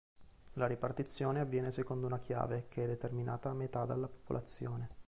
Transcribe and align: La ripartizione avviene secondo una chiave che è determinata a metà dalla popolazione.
La 0.53 0.65
ripartizione 0.65 1.41
avviene 1.41 1.69
secondo 1.69 2.07
una 2.07 2.17
chiave 2.17 2.65
che 2.69 2.85
è 2.85 2.87
determinata 2.87 3.51
a 3.51 3.53
metà 3.53 3.85
dalla 3.85 4.07
popolazione. 4.07 4.89